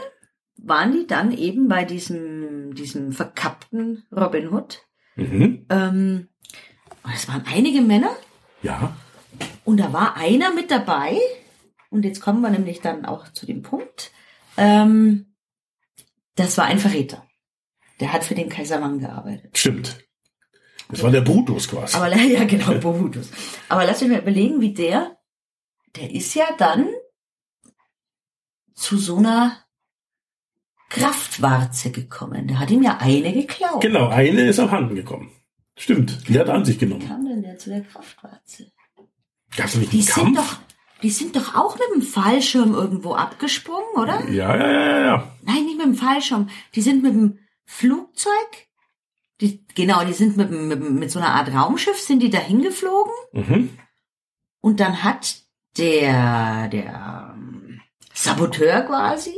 [0.56, 4.80] waren die dann eben bei diesem, diesem verkappten Robin Hood.
[5.16, 5.66] Mhm.
[5.68, 6.28] Ähm,
[7.14, 8.16] es waren einige Männer
[8.62, 8.96] Ja.
[9.64, 11.18] und da war einer mit dabei.
[11.90, 14.10] Und jetzt kommen wir nämlich dann auch zu dem Punkt.
[14.56, 15.34] Ähm,
[16.36, 17.26] das war ein Verräter.
[18.02, 19.56] Der hat für den Kaiser Wang gearbeitet.
[19.56, 20.04] Stimmt.
[20.88, 21.96] Das war der Brutus quasi.
[21.96, 23.30] Aber ja, genau, Bohutus.
[23.68, 25.16] Aber lass mich mal überlegen, wie der,
[25.96, 26.88] der ist ja dann
[28.74, 29.56] zu so einer
[30.88, 32.48] Kraftwarze gekommen.
[32.48, 33.80] Der hat ihm ja eine geklaut.
[33.80, 35.30] genau, eine ist abhanden gekommen.
[35.76, 37.06] Stimmt, die hat an sich Wie genommen.
[37.06, 38.72] kam denn der zu der Kraftwarze?
[39.56, 40.56] Gab's nicht Die sind doch,
[41.02, 44.28] die sind doch auch mit dem Fallschirm irgendwo abgesprungen, oder?
[44.28, 45.36] Ja, ja, ja, ja.
[45.42, 46.48] Nein, nicht mit dem Fallschirm.
[46.74, 48.30] Die sind mit dem Flugzeug.
[49.40, 53.12] Die, genau, die sind mit, mit, mit so einer Art Raumschiff sind die dahin geflogen.
[53.32, 53.70] Mhm.
[54.60, 55.36] Und dann hat
[55.78, 57.36] der, der
[58.14, 59.32] Saboteur quasi,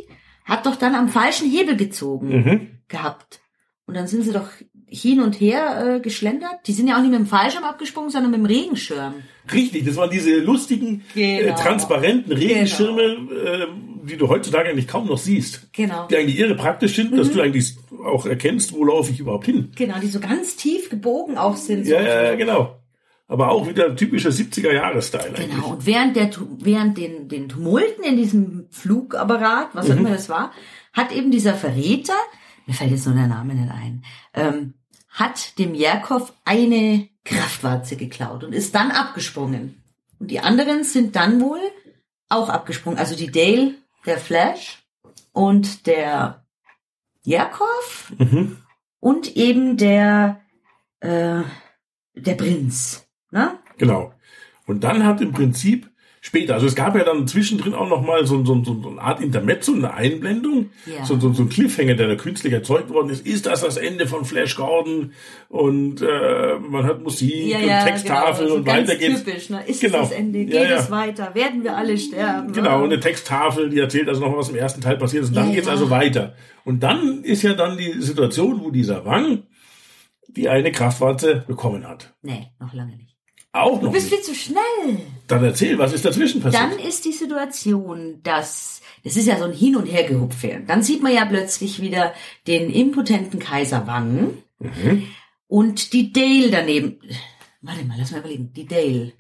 [0.44, 2.78] hat doch dann am falschen Hebel gezogen Mhm.
[2.88, 3.40] gehabt.
[3.86, 4.48] Und dann sind sie doch
[4.86, 6.66] hin und her äh, geschlendert.
[6.66, 9.14] Die sind ja auch nicht mit dem Fallschirm abgesprungen, sondern mit dem Regenschirm.
[9.52, 11.56] Richtig, das waren diese lustigen, äh, Genau.
[11.56, 13.66] transparenten Regenschirme, äh,
[14.06, 15.72] die du heutzutage eigentlich kaum noch siehst.
[15.72, 16.06] Genau.
[16.08, 17.16] Die eigentlich irre praktisch sind, Mhm.
[17.16, 19.72] dass du eigentlich auch erkennst, wo laufe ich überhaupt hin.
[19.76, 21.86] Genau, die so ganz tief gebogen auch sind.
[21.86, 22.06] Ja, so.
[22.06, 22.80] ja, ja, genau.
[23.26, 25.50] Aber auch wieder typischer 70er-Jahre-Style eigentlich.
[25.50, 30.28] Genau, und während der während den, den Tumulten in diesem Flugapparat, was auch immer das
[30.28, 30.52] war,
[30.92, 32.12] hat eben dieser Verräter,
[32.66, 34.74] mir fällt jetzt nur der Name nicht ein, ähm,
[35.08, 39.82] hat dem Jerkov eine Kraftwarze geklaut und ist dann abgesprungen.
[40.18, 41.60] Und die anderen sind dann wohl
[42.28, 42.98] auch abgesprungen.
[42.98, 43.74] Also die Dale,
[44.06, 44.84] der Flash
[45.32, 46.44] und der
[47.22, 48.58] Jakov Mhm.
[49.00, 50.40] und eben der,
[51.00, 51.42] äh,
[52.14, 53.08] der Prinz.
[53.30, 53.58] Ne?
[53.78, 54.12] Genau.
[54.66, 55.90] Und dann hat im Prinzip
[56.26, 59.00] später, also es gab ja dann zwischendrin auch noch mal so, so, so, so eine
[59.00, 61.04] Art Intermezzo, eine Einblendung, Ja.
[61.04, 63.26] so, so, so ein Cliffhanger, der da künstlich erzeugt worden ist.
[63.26, 65.12] Ist das das Ende von Flash Gordon?
[65.50, 68.56] Und äh, man hat Musik und Texttafel genau.
[68.56, 69.22] und weiter geht's.
[69.22, 69.50] typisch.
[69.50, 69.64] Ne?
[69.66, 69.98] Ist Genau.
[69.98, 70.38] das Ende?
[70.38, 70.76] Ja, Geht ja.
[70.78, 71.34] es weiter?
[71.34, 72.52] Werden wir alle sterben?
[72.54, 72.94] Genau, und Ne?
[72.94, 75.28] eine Texttafel, die erzählt also noch, was im ersten Teil passiert ist.
[75.28, 75.72] Und dann Ja, geht's ja.
[75.74, 76.34] also weiter.
[76.64, 79.42] Und dann ist ja dann die Situation, wo dieser Wang
[80.28, 82.14] die eine Kraftwarze bekommen hat.
[82.22, 83.14] Nee, noch lange nicht.
[83.52, 84.24] Auch Du noch bist nicht.
[84.24, 84.98] viel zu schnell.
[85.26, 86.62] Dann erzähl, was ist dazwischen passiert?
[86.62, 90.62] Dann ist die Situation, dass das ist ja so ein Hin- und Hergehupfe.
[90.66, 92.14] Dann sieht man ja plötzlich wieder
[92.46, 95.06] den impotenten Kaiser Wang Mhm.
[95.46, 96.98] und die Dale daneben.
[97.60, 98.52] Warte mal, lass mal überlegen.
[98.54, 99.12] Die Dale.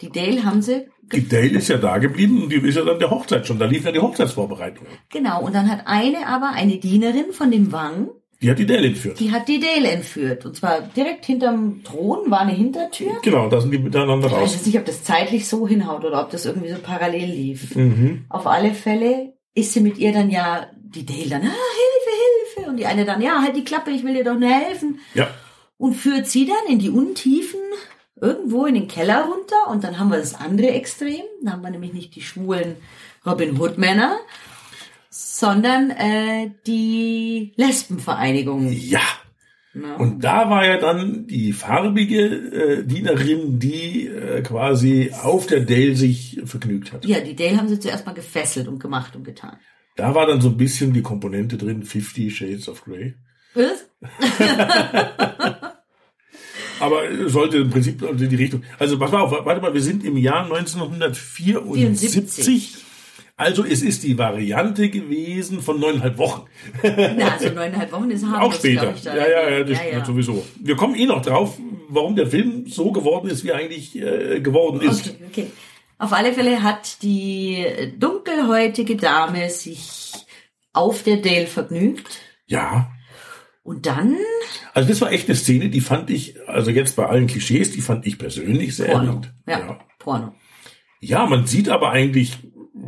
[0.00, 2.98] Die Dale haben sie Die Dale ist ja da geblieben und die ist ja dann
[2.98, 3.58] der Hochzeit schon.
[3.58, 4.86] Da lief ja die Hochzeitsvorbereitung.
[5.10, 5.42] genau.
[5.44, 8.08] Und dann hat eine aber eine Dienerin von dem Wang,
[8.40, 9.18] Die hat die Dale entführt.
[9.18, 10.44] die hat die Dale entführt.
[10.46, 13.12] Und zwar direkt hinterm Thron war eine Hintertür.
[13.22, 14.54] Genau, da sind die miteinander Ich weiß raus.
[14.54, 17.74] jetzt nicht, ob das zeitlich so hinhaut oder ob das irgendwie so parallel lief.
[17.74, 18.26] Mhm.
[18.28, 22.70] Auf alle Fälle ist sie mit ihr dann ja, die Dale dann, ah, Hilfe, Hilfe.
[22.70, 25.00] Und die eine dann, ja, halt die Klappe, ich will dir doch nur helfen.
[25.14, 25.28] Ja,
[25.76, 27.58] Und führt sie dann in die Untiefen,
[28.20, 29.68] irgendwo in den Keller runter.
[29.70, 31.22] Und dann haben wir das andere Extrem.
[31.42, 32.76] Da haben wir nämlich nicht die schwulen
[33.26, 34.16] Robin Hood Männer,
[35.38, 38.72] sondern äh, die Lesbenvereinigung.
[38.72, 39.00] ja.
[39.74, 39.96] Ne?
[39.96, 45.94] Und da war ja dann die farbige äh, Dienerin, die äh, quasi auf der Dale
[45.94, 47.04] sich vergnügt hat.
[47.04, 49.58] ja, die Dale haben sie zuerst mal gefesselt und gemacht und getan.
[49.94, 53.14] Da war dann so ein bisschen die Komponente drin, 50 Shades of Grey.
[53.54, 53.88] Was?
[56.80, 58.64] Aber äh, sollte im Prinzip also die Richtung.
[58.78, 61.62] Also pass mal auf, warte mal, wir sind im Jahr 1974.
[61.74, 62.87] 74.
[63.38, 66.46] Also es ist die Variante gewesen von neuneinhalb Wochen.
[66.82, 68.92] Na, also neuneinhalb Wochen ist Auch harmlos, später.
[68.96, 69.04] ich.
[69.04, 70.04] Ja, ja, ja, das ja, ja.
[70.04, 70.44] sowieso.
[70.60, 71.56] Wir kommen eh noch drauf,
[71.88, 75.10] warum der Film so geworden ist, wie er eigentlich äh, geworden ist.
[75.10, 75.46] Okay, okay.
[75.98, 77.64] Auf alle Fälle hat die
[77.96, 80.10] dunkelhäutige Dame sich
[80.72, 82.18] auf der Dale vergnügt.
[82.46, 82.90] Ja.
[83.62, 84.16] Und dann
[84.74, 87.82] Also das war echt eine Szene, die fand ich, also jetzt bei allen Klischees, die
[87.82, 89.20] fand ich persönlich sehr Porno.
[89.46, 89.78] Ja, ja.
[90.00, 90.34] Porno.
[91.00, 92.38] Ja, man sieht aber eigentlich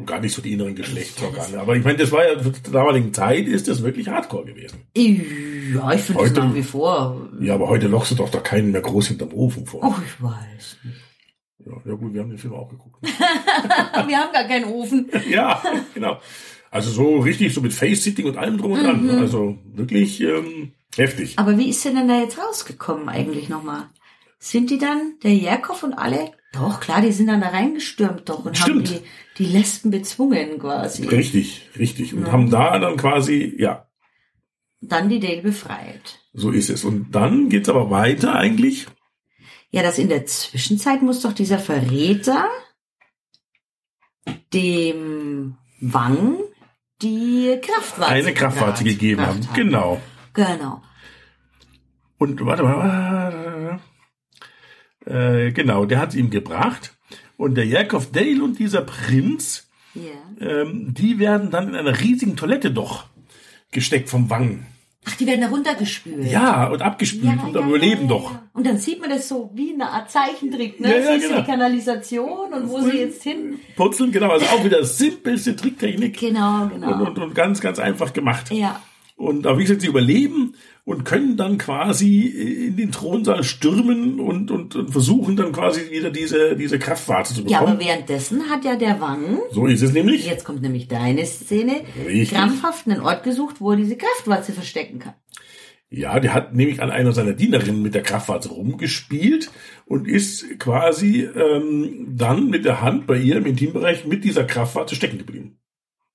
[0.07, 1.59] gar nicht so die inneren Geschlechtsorgane.
[1.59, 4.79] Aber ich meine, das war ja zur damaligen Zeit ist das wirklich Hardcore gewesen.
[4.97, 7.29] Ja, ich finde es Heute- nach wie vor.
[7.41, 9.81] Ja, aber heute lockst du doch da keinen mehr groß hinterm Ofen vor.
[9.83, 10.97] Oh, ich weiß nicht.
[11.67, 12.97] Ja, ja gut, wir haben den Film auch geguckt.
[14.07, 15.11] Wir haben gar keinen Ofen.
[15.31, 15.63] ja,
[15.95, 16.19] genau.
[16.71, 19.03] Also so richtig so mit Face-Sitting und allem drum und dran.
[19.03, 19.11] Mhm.
[19.19, 21.39] Also wirklich ähm, heftig.
[21.39, 23.89] Aber wie ist sie denn da jetzt rausgekommen eigentlich nochmal?
[24.39, 26.33] Sind die dann, der Jakov und alle?
[26.53, 28.89] Doch, klar, die sind dann da reingestürmt doch und Stimmt.
[28.89, 29.01] haben die,
[29.41, 31.07] die Lesben bezwungen quasi.
[31.09, 32.15] Richtig, richtig.
[32.15, 33.89] Und haben da dann quasi, ja,
[34.81, 36.21] Dann die Dale befreit.
[36.33, 36.85] so ist es.
[36.85, 38.87] Und dann geht's aber weiter eigentlich.
[39.71, 42.47] Ja, das in der Zwischenzeit muss doch dieser Verräter
[44.53, 46.37] dem Wang
[47.03, 49.41] die Kraftwarze Eine Kraftwarze gebracht- gegeben haben.
[49.41, 50.01] gebracht Genau.
[50.35, 50.83] Genau.
[52.19, 53.81] Und warte mal.
[55.07, 56.99] Äh, genau, der hat ihm gebracht.
[57.41, 60.03] Und der Jakov Dale und dieser Prinz, Ja.
[60.47, 63.05] ähm, die werden dann in einer riesigen Toilette doch
[63.73, 64.67] gesteckt vom Wang.
[65.07, 66.27] Ach, die werden da runtergespült.
[66.31, 68.33] Ja, und abgespült und überleben doch.
[68.33, 68.43] ja.
[68.53, 70.91] Und dann sieht man das so wie eine Art Zeichentrick, ne?
[70.91, 71.41] Ja, ja, Siehst du genau.
[71.41, 73.59] die Kanalisation und wo sie jetzt hin.
[73.75, 76.19] Purzeln, genau, also auch wieder simpelste Tricktechnik.
[76.21, 76.93] Genau, genau.
[76.93, 78.51] Und, und, und ganz, ganz einfach gemacht.
[78.53, 78.83] ja.
[79.17, 80.55] Und aber wie gesagt, sie überleben
[80.91, 86.11] und können dann quasi in den Thronsaal stürmen und, und, und versuchen dann quasi wieder
[86.11, 87.77] diese, diese Kraftwarze zu Ja, bekommen.
[87.79, 90.27] aber währenddessen hat ja der Wang, so ist es nämlich.
[90.27, 92.31] jetzt kommt nämlich deine Szene, Richtig.
[92.37, 95.15] krampfhaft einen Ort gesucht, wo er diese Kraftwarze verstecken kann.
[95.93, 99.51] Ja, der hat nämlich an einer seiner Dienerinnen mit der Kraftwarze rumgespielt
[99.87, 104.95] und ist quasi ähm, dann mit der Hand bei ihr im Intimbereich mit dieser Kraftwarze
[104.95, 105.59] stecken geblieben.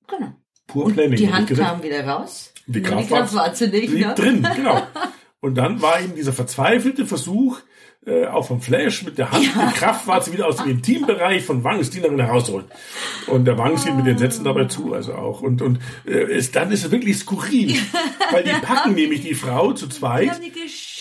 [0.07, 0.31] Genau.
[0.67, 1.17] Pur Und Planning.
[1.17, 2.53] die Hand kam wieder raus.
[2.67, 4.15] Die Nur die Kraftwarze Kraftwarze nicht, blieb ne?
[4.15, 4.81] drin, genau.
[5.39, 7.59] Und dann war eben dieser verzweifelte Versuch,
[8.05, 11.89] äh, auch vom Flash mit der Hand die Kraftwarze wieder aus dem Intimbereich von Wangs
[11.89, 12.65] Dienerin herauszuholen.
[13.27, 15.41] Und der Wang sieht mit den Sätzen dabei zu, also auch.
[15.41, 17.75] Und, und äh, es, dann ist es wirklich skurril,
[18.31, 20.39] weil die packen nämlich die Frau zu zweit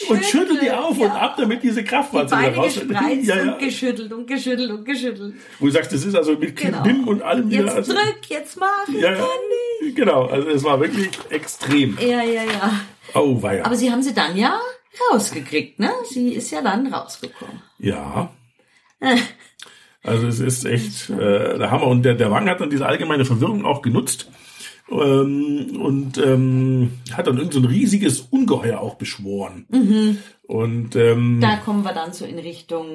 [0.08, 1.04] und schütteln die auf ja.
[1.04, 2.80] und ab, damit diese Die Kraftwarze wieder raus.
[3.24, 3.52] Ja, ja.
[3.52, 5.34] und geschüttelt und geschüttelt und geschüttelt.
[5.58, 6.82] Wo du sagst, das ist also mit Genau.
[6.82, 7.64] Bim und allem wieder.
[7.64, 9.26] Jetzt Also, drück, jetzt mach, ich ja, ja, kann
[9.82, 9.96] nicht.
[9.96, 11.98] genau, also es war wirklich extrem.
[12.00, 12.80] Ja, ja, ja.
[13.14, 13.64] Oh, weia.
[13.64, 14.58] Aber sie haben sie dann ja
[15.12, 15.90] rausgekriegt, ne?
[16.08, 17.62] Sie ist ja dann rausgekommen.
[17.78, 18.30] Ja.
[20.02, 21.86] Also es ist echt äh, der Hammer.
[21.86, 24.30] Und der, der Wang hat dann diese allgemeine Verwirrung auch genutzt
[24.90, 29.66] ähm, und ähm, hat dann irgend so ein riesiges Ungeheuer auch beschworen.
[30.46, 32.86] Und ähm, Da kommen wir dann so in Richtung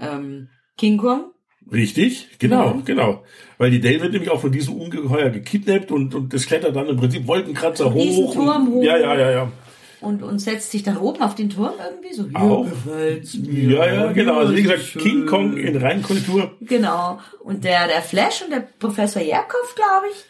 [0.00, 1.30] ähm, King Kong.
[1.70, 2.82] Richtig, genau, Ja.
[2.84, 3.24] genau.
[3.58, 6.86] Weil die Dale wird nämlich auch von diesem Ungeheuer gekidnappt und, und das klettert dann
[6.88, 8.32] im Prinzip Wolkenkratzer hoch.
[8.32, 8.82] Turm hoch.
[8.82, 9.52] Ja, ja, ja, ja.
[10.00, 12.28] Und, und setzt sich dann oben auf den Turm irgendwie so.
[12.34, 12.66] Auch.
[12.86, 13.70] mir.
[13.70, 14.38] Ja, ja, genau.
[14.38, 15.02] Also wie gesagt, schön.
[15.02, 16.56] King Kong in Reinkultur.
[16.60, 17.18] Genau.
[17.42, 20.24] Und der, der Flash und der Professor Jerkov, glaube ich,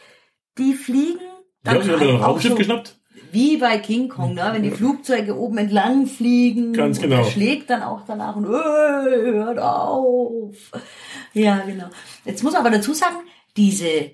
[0.56, 1.20] die fliegen.
[1.64, 2.94] Die haben sich dann wieder ein Raumschiff so geschnappt.
[3.30, 4.48] Wie bei King Kong, ne?
[4.52, 6.72] wenn die Flugzeuge oben entlang fliegen.
[6.72, 7.16] Ganz Und genau.
[7.16, 10.56] er schlägt dann auch danach und "Ey, hört auf.
[11.34, 11.88] Ja, genau.
[12.24, 13.16] Jetzt muss man aber dazu sagen,
[13.56, 14.12] diese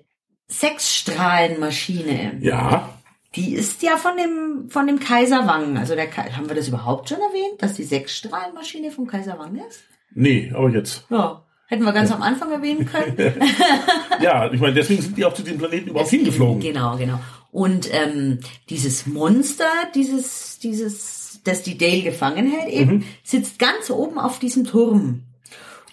[0.49, 2.89] Sechsstrahlenmaschine, Ja,
[3.37, 5.77] die ist ja von dem, von dem Kaiser Wang.
[5.79, 9.81] Also der, haben wir das überhaupt schon erwähnt, dass die Sechsstrahlenmaschine vom Kaiser Wang ist?
[10.15, 11.05] nee, aber jetzt.
[11.11, 11.41] Ja.
[11.67, 13.17] Hätten wir ganz am Anfang erwähnen können.
[14.21, 16.61] Ja, ich meine, deswegen sind die auch zu diesem Planeten überhaupt hingeflogen.
[16.61, 17.19] Genau, genau.
[17.51, 23.05] Und ähm, dieses Monster, dieses, dieses, das die Dale gefangen hält, eben, Mhm.
[23.25, 25.23] sitzt ganz oben auf diesem Turm.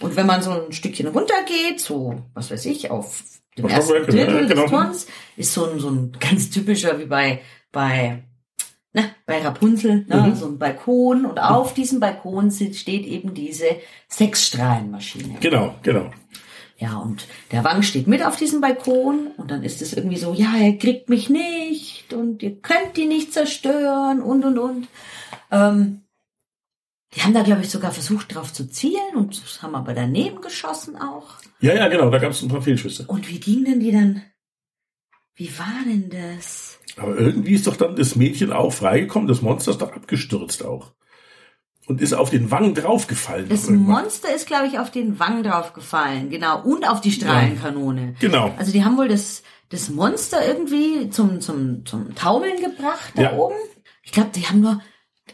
[0.02, 3.24] Und wenn man so ein Stückchen runtergeht, so, was weiß ich, auf
[3.58, 4.62] dem Auf ersten Stockwerk, ja, Drittel genau.
[4.64, 8.24] des Turms, ist so ein, so ein ganz typischer, wie bei, bei,
[8.94, 10.36] na, bei Rapunzel, ne, Mhm.
[10.36, 11.26] so ein Balkon.
[11.26, 13.66] Und auf diesem Balkon steht eben diese
[14.08, 15.38] Sechsstrahlenmaschine.
[15.40, 16.12] Genau, genau.
[16.78, 20.34] Ja, und der Wang steht mit auf diesem Balkon und dann ist es irgendwie so,
[20.34, 24.88] ja, er kriegt mich nicht und ihr könnt die nicht zerstören und und und.
[25.52, 26.02] Ähm,
[27.14, 30.96] die haben da, glaube ich, sogar versucht, drauf zu zielen und haben aber daneben geschossen
[30.96, 31.28] auch.
[31.60, 33.06] Ja, ja, genau, da gab es ein paar Fehlschüsse.
[33.08, 34.24] Und wie ging denn die dann?
[35.36, 36.78] Wie war denn das?
[36.98, 40.92] Aber irgendwie ist doch dann das Mädchen auch freigekommen, das Monster ist doch abgestürzt auch.
[41.88, 43.50] Und ist auf den Wangen draufgefallen.
[43.50, 43.70] Das.
[43.70, 48.16] Monster ist, glaube ich, auf den Wang draufgefallen, genau, und auf die Strahlenkanone.
[48.20, 48.54] Genau.
[48.58, 53.34] Also die haben wohl das, das Monster irgendwie zum, zum, zum Taumeln gebracht da Ja.
[53.34, 53.56] oben.
[54.04, 54.82] Ich glaube, die haben nur,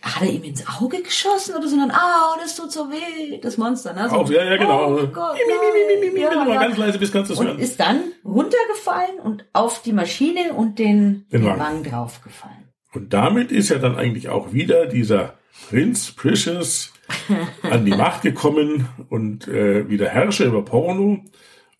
[0.02, 3.40] hat er ihm ins Auge geschossen oder so, und dann, ah, das tut so weh,
[3.42, 4.08] das Monster, ne?
[4.10, 4.94] So, Auch, ja, ja, genau.
[5.00, 6.30] Oh Gott, Mi, mi, mi, nein.
[6.30, 6.86] Wenn du mal Ja, ganz ja.
[6.86, 7.60] leise bist, kannst du es Und hören.
[7.60, 11.60] ist dann runtergefallen und auf die Maschine und den, Den den, Wang.
[11.60, 12.70] Wang draufgefallen.
[12.94, 15.34] Und damit ist ja dann eigentlich auch wieder dieser
[15.70, 16.94] Prinz Precious
[17.64, 21.20] an die Macht gekommen und äh, wieder Herrscher über Porno.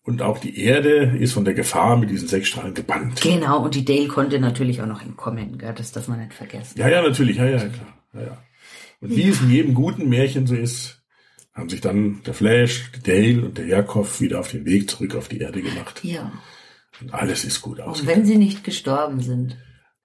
[0.04, 3.20] Und auch die Erde ist von der Gefahr mit diesen Sechsstrahlen gebannt.
[3.20, 5.74] Genau, und die Dale konnte natürlich auch noch entkommen, gell?
[5.76, 6.78] das darf man nicht vergessen.
[6.78, 7.97] Ja, ja, natürlich, ja, ja, klar.
[8.14, 8.42] Ja, ja.
[9.00, 11.02] Und wie es in jedem guten Märchen so ist,
[11.54, 15.14] haben sich dann der Flash, der Dale und der Jakob wieder auf den Weg zurück
[15.16, 16.00] auf die Erde gemacht.
[16.04, 16.32] Ja,
[17.00, 18.18] Und alles ist gut auch ausgegangen.
[18.18, 19.56] wenn sie nicht gestorben sind.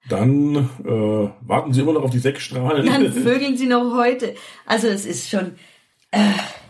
[0.10, 2.86] Dann äh, warten sie immer noch auf die Sechsstrahlen.
[2.86, 4.36] Dann vögeln sie noch heute.
[4.66, 5.54] Also es ist schon,
[6.12, 6.20] äh,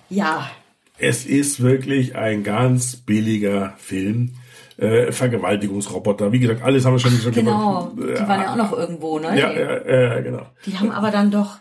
[0.10, 0.52] ja,
[1.00, 4.36] Es ist wirklich ein ganz billiger Film.
[4.84, 6.32] Äh, Vergewaltigungsroboter.
[6.32, 7.94] Wie gesagt, alles haben wir schon, schon genau.
[7.96, 9.40] Die waren ja auch noch irgendwo, ne?
[9.40, 10.46] Ja, ja, ja, genau.
[10.66, 11.60] die haben aber dann doch,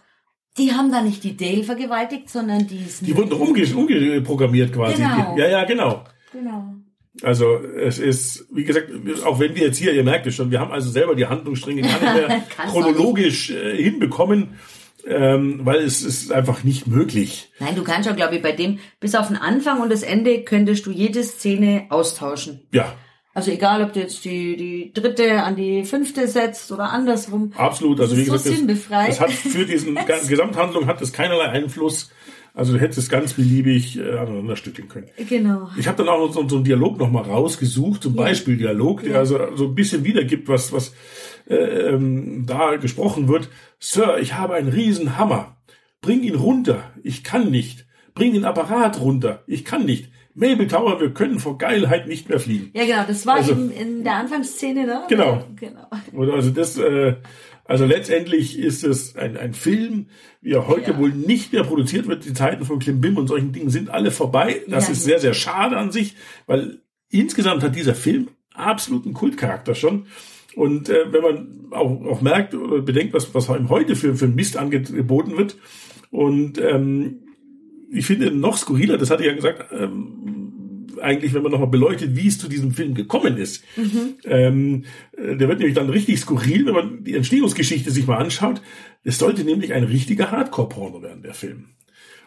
[0.59, 4.73] die haben dann nicht die Dale vergewaltigt, sondern die ist Die wurden doch umge umgeprogrammiert
[4.73, 4.97] quasi.
[4.97, 5.37] Genau.
[5.37, 6.05] Ja, ja, genau.
[6.33, 6.75] Genau.
[7.23, 8.89] Also es ist, wie gesagt,
[9.25, 11.83] auch wenn wir jetzt hier, ihr merkt es schon, wir haben also selber die Handlungsstränge
[11.83, 14.59] gar nicht mehr chronologisch äh, hinbekommen,
[15.07, 17.53] ähm, weil es ist einfach nicht möglich.
[17.61, 20.43] Nein, du kannst schon, glaube ich, bei dem, bis auf den Anfang und das Ende
[20.43, 22.63] könntest du jede Szene austauschen.
[22.73, 22.95] Ja,
[23.35, 27.53] Also egal, ob du jetzt die, die dritte an die fünfte setzt oder andersrum.
[27.57, 28.01] absolut.
[28.01, 32.11] Also wie so gesagt, das, das hat für diesen Gesamthandlung hat es keinerlei Einfluss.
[32.55, 35.09] Also du hättest es ganz beliebig äh, aneinander stückeln können.
[35.29, 35.71] Genau.
[35.79, 39.69] Ich habe dann auch so, so einen Dialog nochmal rausgesucht, zum Beispieldialog, der also so
[39.69, 40.93] ein bisschen wiedergibt, was, was
[41.49, 43.49] äh, ähm, da gesprochen wird.
[43.79, 45.57] Sir, ich habe einen riesen Hammer.
[46.03, 46.93] Bring ihn runter.
[47.03, 47.87] Ich kann nicht.
[48.15, 49.43] Bring den Apparat runter.
[49.47, 50.12] Ich kann nicht.
[50.35, 52.71] Mabel Tower, wir können vor Geilheit nicht mehr fliegen.
[52.75, 55.03] Ja, genau, das war Also- eben in der Anfangsszene, ne?
[55.09, 55.45] Genau.
[55.59, 56.33] Genau.
[56.33, 57.17] Also das, äh,
[57.65, 60.07] also letztendlich ist es ein, ein Film,
[60.41, 60.99] wie er heute Ja.
[60.99, 62.25] wohl nicht mehr produziert wird.
[62.25, 64.63] Die Zeiten von Klimbim und solchen Dingen sind alle vorbei.
[64.69, 66.17] Das Ja, ist sehr, sehr schade an sich,
[66.47, 70.07] weil insgesamt hat dieser Film absoluten Kultcharakter schon.
[70.55, 74.29] Und äh, wenn man auch, auch merkt oder bedenkt, was, was ihm heute für, für
[74.29, 75.57] Mist angeboten wird.
[76.11, 77.22] Und ähm,
[77.93, 82.17] ich finde noch skurriler, das hatte ich ja gesagt, ähm, eigentlich, wenn man nochmal beleuchtet,
[82.17, 83.65] wie es zu diesem Film gekommen ist.
[84.25, 84.85] Ähm,
[85.17, 88.63] äh, der wird nämlich dann richtig skurril, wenn man die Entstehungsgeschichte sich mal anschaut.
[89.05, 91.71] Es sollte nämlich ein richtiger Hardcore-Porno werden, der Film.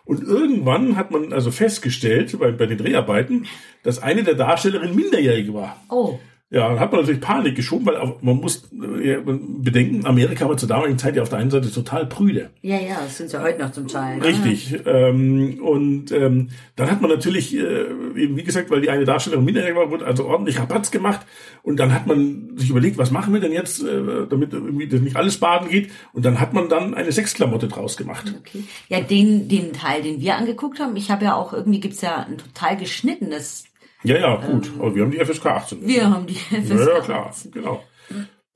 [0.04, 3.48] Und irgendwann hat man also festgestellt, bei, bei den Dreharbeiten,
[3.82, 5.84] dass eine der Darstellerinnen minderjährig war.
[5.90, 6.20] Oh.
[6.56, 10.70] Ja, dann hat man natürlich Panik geschoben, weil man muss äh, bedenken, Amerika war zur
[10.70, 12.50] damaligen Zeit ja auf der einen Seite total prüde.
[12.62, 14.22] Ja, ja, das sind sie heute noch zum Teil.
[14.22, 14.74] Richtig.
[14.86, 19.44] Ähm, und ähm, dann hat man natürlich, äh, eben wie gesagt, weil die eine Darstellerin
[19.44, 21.26] minderjährig war, wurde also ordentlich Rabatz gemacht.
[21.62, 25.02] Und dann hat man sich überlegt, was machen wir denn jetzt, äh, damit irgendwie das
[25.02, 25.92] nicht alles baden geht.
[26.14, 28.34] Und dann hat man dann eine Sexklamotte draus gemacht.
[28.40, 28.64] Okay.
[28.88, 32.26] Ja, den, den Teil, den wir angeguckt haben, ich habe ja auch, irgendwie gibt's ja
[32.26, 33.66] ein total geschnittenes,
[34.06, 34.72] Ja, ja, gut.
[34.80, 35.88] Aber wir haben die FSK 18.
[35.88, 37.84] wir haben die Ja, ja, klar, genau.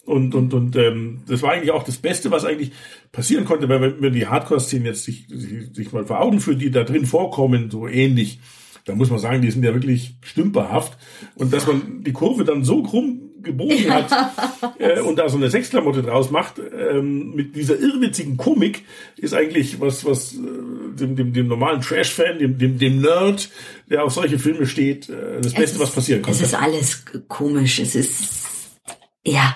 [0.05, 2.71] Und, und, und ähm, das war eigentlich auch das Beste, was eigentlich
[3.11, 6.61] passieren konnte, weil wenn man die Hardcore-Szenen jetzt sich, sich, sich mal vor Augen führt,
[6.61, 8.39] die da drin vorkommen, so ähnlich,
[8.85, 10.97] da muss man sagen, die sind ja wirklich stümperhaft.
[11.35, 14.11] Und dass man die Kurve dann so krumm gebogen hat
[14.79, 18.83] äh, und da so eine Sexklamotte draus macht, ähm, mit dieser irrwitzigen Komik,
[19.17, 20.37] ist eigentlich was, was äh,
[20.99, 23.49] dem, dem, dem normalen Trash-Fan, dem, dem, dem Nerd,
[23.89, 26.43] der auf solche Filme steht, äh, das Beste, was passieren Es konnte.
[26.43, 28.29] ist alles komisch, es ist,
[29.25, 29.55] ja,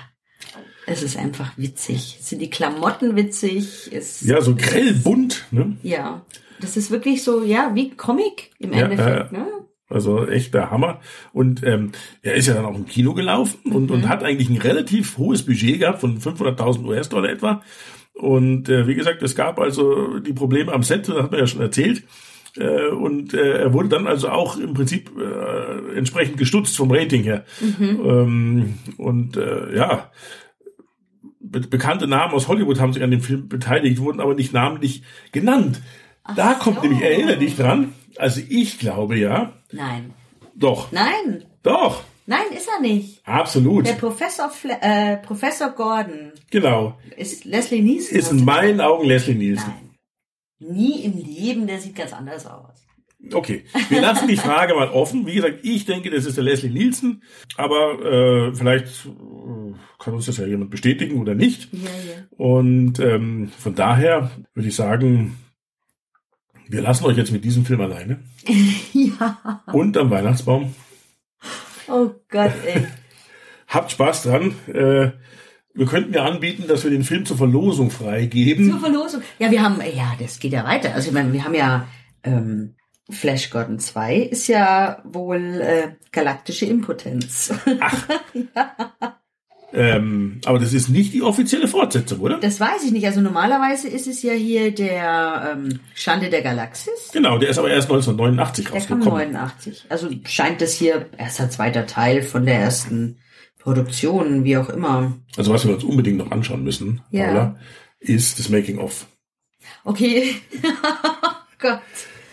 [0.86, 2.18] es ist einfach witzig.
[2.20, 5.78] Es sind die Klamotten witzig, es, Ja, so grell bunt, ne?
[5.84, 6.26] ja.
[6.60, 9.48] Das ist wirklich so, ja, wie Comic im Ja, Endeffekt, äh, ne?
[9.90, 11.00] Also echt der Hammer.
[11.34, 11.92] Und ähm,
[12.22, 15.44] er ist ja dann auch im Kino gelaufen und, und hat eigentlich ein relativ hohes
[15.44, 17.62] Budget gehabt von 500.000 US-Dollar etwa.
[18.14, 21.48] Und äh, wie gesagt, es gab also die Probleme am Set, das hat man ja
[21.48, 22.04] schon erzählt.
[22.58, 27.24] Äh, und äh, er wurde dann also auch im Prinzip äh, entsprechend gestutzt vom Rating
[27.24, 27.46] her.
[27.80, 30.12] Ähm, und äh, ja,
[31.40, 35.04] be bekannte Namen aus Hollywood haben sich an dem Film beteiligt, wurden aber nicht namentlich
[35.32, 35.82] genannt.
[36.36, 36.84] da kommt so.
[36.84, 40.14] nämlich, erinnere dich dran, also ich glaube ja, Nein.
[40.56, 43.22] doch, Nein, doch, nein, ist er nicht.
[43.28, 48.16] absolut, Der Professor, Fle äh, Professor Gordon genau, ist Leslie Nielsen.
[48.18, 49.74] ist in meinen Augen Leslie Nielsen.
[50.60, 50.76] Nein.
[50.76, 52.86] Nie im Leben, der sieht ganz anders aus.
[53.34, 55.26] Okay, wir lassen die Frage mal offen.
[55.26, 57.24] Wie gesagt, ich denke, das ist der Leslie Nielsen,
[57.56, 58.00] aber
[58.50, 61.70] äh, vielleicht äh, kann uns das ja jemand bestätigen oder nicht.
[61.74, 62.24] Ja, ja.
[62.38, 65.38] Und ähm, von daher würde ich sagen,
[66.68, 68.20] wir lassen euch jetzt mit diesem Film alleine.
[68.94, 69.62] Ja.
[69.72, 70.74] Und am Weihnachtsbaum.
[71.88, 72.88] Oh Gott, ey.
[73.68, 74.56] Habt Spaß dran.
[74.68, 75.12] Äh,
[75.74, 78.70] wir könnten ja anbieten, dass wir den Film zur Verlosung freigeben.
[78.70, 79.22] Zur Verlosung.
[79.40, 80.94] Ja, wir haben, ja, das geht ja weiter.
[80.94, 81.88] Also ich meine, wir haben ja
[82.24, 82.76] ähm,
[83.10, 87.54] Flash Gordon 2 ist ja wohl äh, galaktische Impotenz.
[89.76, 92.38] Ähm, aber das ist nicht die offizielle Fortsetzung, oder?
[92.40, 93.06] Das weiß ich nicht.
[93.08, 97.10] Also normalerweise ist es ja hier der ähm, Schande der Galaxis.
[97.12, 99.32] Genau, der ist aber erst 1989 Der kam rausgekommen.
[99.34, 99.86] 89.
[99.90, 103.18] Also scheint das hier erster, zweiter Teil von der ersten
[103.60, 105.18] Produktion, wie auch immer.
[105.38, 107.26] Also was wir uns unbedingt noch anschauen müssen, Ja.
[107.28, 107.56] Paula,
[108.00, 109.08] ist das Making of.
[109.86, 110.36] Okay.
[111.60, 111.80] Gott.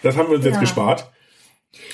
[0.03, 0.61] Das haben wir uns jetzt Ja.
[0.61, 1.11] gespart.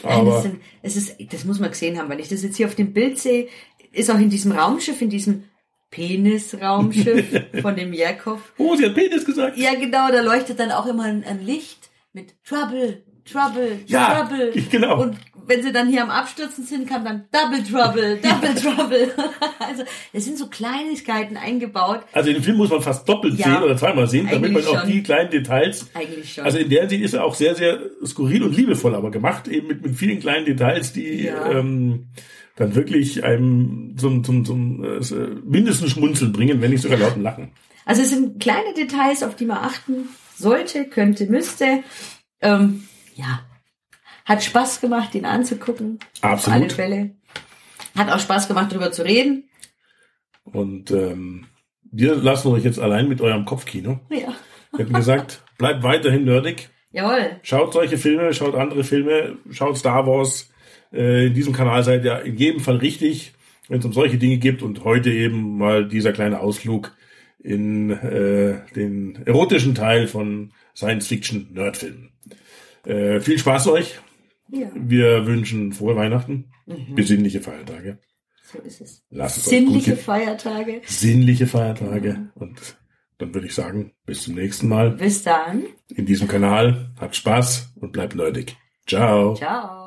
[0.02, 2.56] Nein, Aber das, sind, es ist, das muss man gesehen haben, weil ich das jetzt
[2.56, 3.48] hier auf dem Bild sehe,
[3.96, 5.44] ist auch in diesem Raumschiff, in diesem
[5.90, 7.26] Penis-Raumschiff
[7.62, 8.40] von dem Jakov.
[8.58, 9.56] oh, sie hat Penis gesagt.
[9.56, 14.52] Ja, genau, da leuchtet dann auch immer ein, ein Licht mit Trouble, Trouble, Ja, Trouble.
[14.70, 15.02] genau.
[15.02, 15.16] Und
[15.48, 19.12] wenn sie dann hier am Abstürzen sind, kam dann Double Trouble, Double Trouble.
[19.60, 22.00] also, es sind so Kleinigkeiten eingebaut.
[22.12, 23.46] Also den Film muss man fast doppelt Ja.
[23.46, 24.90] sehen oder zweimal sehen, damit man Eigentlich auch schon.
[24.90, 25.88] die kleinen Details.
[25.94, 26.44] Eigentlich schon.
[26.44, 29.68] Also in der Hinsicht ist er auch sehr, sehr skurril und liebevoll aber gemacht, eben
[29.68, 31.50] mit, mit vielen kleinen Details, die Ja.
[31.50, 32.08] ähm,
[32.56, 35.00] dann wirklich einem zum, zum, zum äh,
[35.44, 37.50] mindestens Schmunzeln bringen, wenn nicht sogar lauten Lachen.
[37.84, 41.84] Also es sind kleine Details, auf die man achten sollte, könnte, müsste.
[42.40, 43.40] Ähm, ja,
[44.24, 45.98] hat Spaß gemacht, ihn anzugucken.
[46.20, 46.72] Auf alle Absolut.
[46.72, 47.16] Fälle.
[47.96, 49.48] Hat auch Spaß gemacht, darüber zu reden.
[50.44, 51.46] Und ähm,
[51.90, 54.00] wir lassen euch jetzt allein mit eurem Kopfkino.
[54.10, 54.34] Ja.
[54.72, 56.68] Wir hätten gesagt, bleibt weiterhin nerdig.
[56.90, 57.38] Jawohl.
[57.42, 60.50] Schaut solche Filme, schaut andere Filme, schaut Star Wars.
[60.96, 63.32] Äh, in diesem Kanal seid ihr in jedem Fall richtig,
[63.68, 64.62] wenn es um solche Dinge geht.
[64.62, 66.92] Und heute eben mal dieser kleine Ausflug
[67.38, 72.10] in äh, den erotischen Teil von Science-Fiction-Nerdfilmen.
[72.84, 73.98] Äh, viel Spaß euch.
[74.50, 76.94] Ja, Wir wünschen frohe Weihnachten, Mhm.
[76.94, 77.98] besinnliche Feiertage.
[78.44, 79.02] so ist es.
[79.10, 79.96] Lasst es euch gut Sinnliche.
[79.96, 80.80] Feiertage.
[80.86, 82.30] Sinnliche Feiertage.
[82.34, 82.76] Und
[83.18, 85.64] dann würde ich sagen, bis zum nächsten Mal Bis dann.
[85.88, 86.90] in diesem Kanal.
[87.00, 88.56] Habt Spaß und bleibt nerdig.
[88.86, 89.34] Ciao.
[89.34, 89.85] Ciao.